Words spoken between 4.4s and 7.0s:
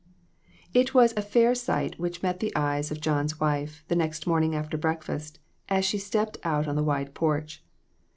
after breakfast, as she stepped out on the